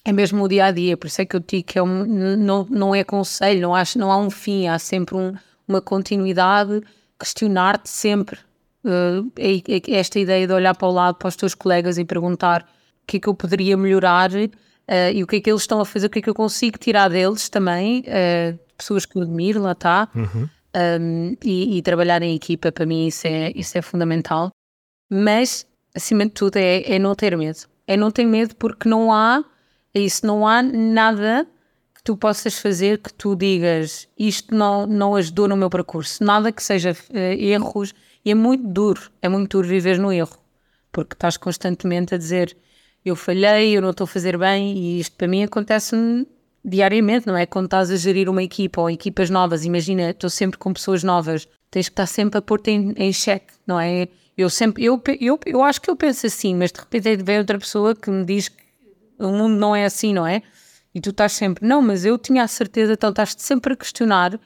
[0.05, 2.05] é mesmo o dia a dia, por isso é que eu digo que é um,
[2.37, 5.33] não, não é conselho, não, acho, não há um fim, há sempre um,
[5.67, 6.81] uma continuidade,
[7.19, 8.39] questionar-te sempre.
[8.83, 9.29] Uh,
[9.89, 12.61] esta ideia de olhar para o lado, para os teus colegas e perguntar
[13.03, 15.81] o que é que eu poderia melhorar uh, e o que é que eles estão
[15.81, 19.21] a fazer, o que é que eu consigo tirar deles também, uh, pessoas que eu
[19.23, 20.49] admiro, lá está, uhum.
[21.01, 24.49] um, e, e, trabalhar em equipa, para mim isso é, isso é fundamental.
[25.09, 27.67] Mas, acima de tudo, é, é não ter medo.
[27.85, 29.43] É não ter medo porque não há
[29.93, 31.47] é isso, não há nada
[31.95, 36.51] que tu possas fazer que tu digas isto não, não ajudou no meu percurso, nada
[36.51, 40.37] que seja uh, erros, e é muito duro, é muito duro viver no erro,
[40.91, 42.55] porque estás constantemente a dizer
[43.03, 46.27] eu falhei, eu não estou a fazer bem, e isto para mim acontece-me
[46.63, 47.45] diariamente, não é?
[47.45, 51.47] Quando estás a gerir uma equipa ou equipas novas, imagina, estou sempre com pessoas novas,
[51.71, 54.09] tens que estar sempre a pôr-te em, em xeque, não é?
[54.37, 57.57] Eu sempre, eu, eu, eu acho que eu penso assim, mas de repente vem outra
[57.57, 58.68] pessoa que me diz que
[59.19, 60.41] o mundo não é assim, não é?
[60.93, 64.39] E tu estás sempre, não, mas eu tinha a certeza, então estás-te sempre a questionar,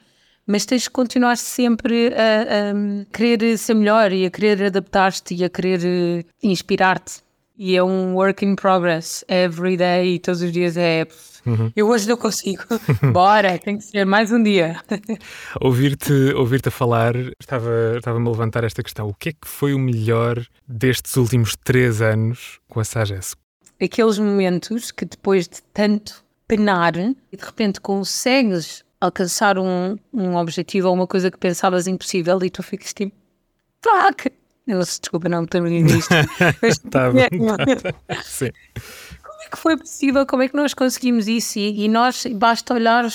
[0.46, 5.44] mas tens de continuar sempre a, a querer ser melhor e a querer adaptar-te e
[5.44, 7.24] a querer eh, inspirar-te.
[7.56, 11.06] E é um work in progress, every day, todos os dias é.
[11.46, 11.70] Uhum.
[11.76, 12.64] Eu hoje não consigo.
[13.12, 14.80] Bora, tem que ser mais um dia.
[15.60, 19.06] Ouvir-te ouvir a falar, estava-me estava a levantar esta questão.
[19.06, 23.36] O que é que foi o melhor destes últimos três anos com a Sagesse?
[23.84, 30.88] Aqueles momentos que depois de tanto penar e de repente consegues alcançar um, um objetivo
[30.88, 33.14] ou uma coisa que pensavas impossível e tu ficas tipo,
[33.82, 34.30] fuck!
[34.66, 36.08] Eu, desculpa, não me terminei disto.
[36.90, 37.18] tá bom.
[38.24, 38.50] Sim.
[39.22, 40.26] Como é que foi possível?
[40.26, 41.58] Como é que nós conseguimos isso?
[41.58, 43.06] E, e nós, basta olhar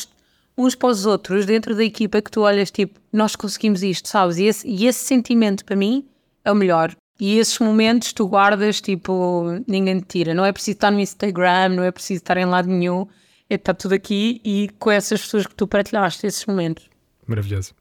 [0.55, 4.37] uns para os outros dentro da equipa que tu olhas tipo, nós conseguimos isto, sabes?
[4.37, 6.07] E esse, e esse sentimento para mim
[6.45, 6.95] é o melhor.
[7.19, 10.33] E esses momentos tu guardas, tipo, ninguém te tira.
[10.33, 13.07] Não é preciso estar no Instagram, não é preciso estar em lado nenhum.
[13.49, 16.87] É estar tudo aqui e com essas pessoas que tu partilhaste esses momentos.
[17.27, 17.73] Maravilhoso.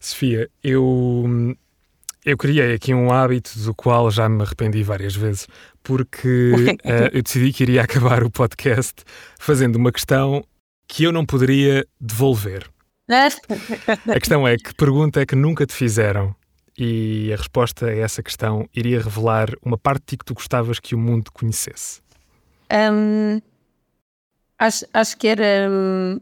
[0.00, 1.54] Sofia, eu
[2.24, 5.46] eu criei aqui um hábito do qual já me arrependi várias vezes,
[5.82, 6.52] porque
[6.84, 9.02] uh, eu decidi que iria acabar o podcast
[9.38, 10.42] fazendo uma questão
[10.88, 12.66] que eu não poderia devolver.
[14.08, 16.34] a questão é: que pergunta é que nunca te fizeram?
[16.76, 20.94] E a resposta a essa questão iria revelar uma parte de que tu gostavas que
[20.94, 22.00] o mundo conhecesse.
[22.72, 23.40] Um,
[24.58, 26.20] acho, acho que era um,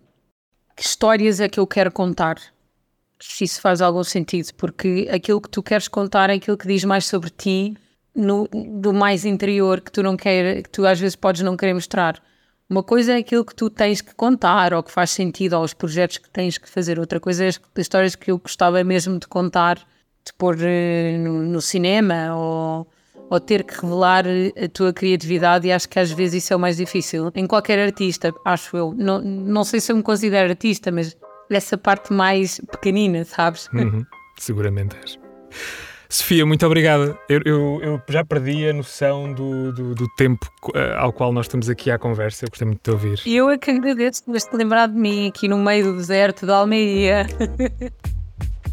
[0.77, 2.37] que histórias é que eu quero contar
[3.23, 6.85] se isso faz algum sentido, porque aquilo que tu queres contar é aquilo que diz
[6.85, 7.77] mais sobre ti,
[8.15, 11.73] no, do mais interior, que tu não quer, que tu às vezes podes não querer
[11.73, 12.21] mostrar.
[12.69, 15.73] Uma coisa é aquilo que tu tens que contar, ou que faz sentido, ou os
[15.73, 16.99] projetos que tens que fazer.
[16.99, 19.79] Outra coisa é as histórias que eu gostava mesmo de contar,
[20.25, 22.87] de pôr uh, no, no, cinema, ou,
[23.31, 26.61] ou ter que revelar a tua criatividade, e acho que às vezes isso é o
[26.61, 27.31] mais difícil.
[27.35, 28.95] Em qualquer artista, acho eu.
[28.97, 31.17] Não, não sei se eu me considero artista, mas
[31.51, 33.69] essa parte mais pequenina, sabes?
[33.73, 34.05] Uhum,
[34.39, 35.19] seguramente és.
[36.13, 37.19] Sofia, muito obrigada.
[37.27, 41.47] Eu, eu, eu, já perdi a noção do, do, do, tempo eh, ao qual nós
[41.47, 42.45] estamos aqui à conversa.
[42.45, 43.23] Eu gostei muito de te ouvir.
[43.25, 46.59] Eu é que agradeço por te lembrar de mim aqui no meio do deserto da
[46.59, 47.27] Almeria.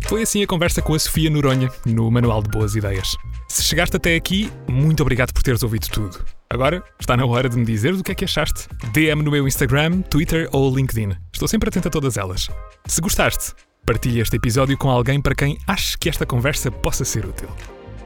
[0.08, 3.16] Foi assim a conversa com a Sofia Noronha no Manual de Boas Ideias.
[3.48, 6.26] Se chegaste até aqui, muito obrigado por teres ouvido tudo.
[6.50, 8.68] Agora está na hora de me dizer do que é que achaste.
[8.92, 11.12] DM no meu Instagram, Twitter ou LinkedIn.
[11.32, 12.50] Estou sempre atento a todas elas.
[12.88, 13.54] Se gostaste,
[13.86, 17.50] partilhe este episódio com alguém para quem ache que esta conversa possa ser útil.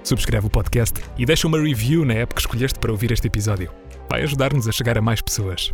[0.03, 3.71] Subscreve o podcast e deixa uma review na app que escolheste para ouvir este episódio.
[4.09, 5.73] Vai ajudar-nos a chegar a mais pessoas.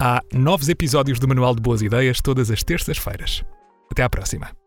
[0.00, 3.44] Há novos episódios do Manual de Boas Ideias todas as terças-feiras.
[3.90, 4.59] Até à próxima.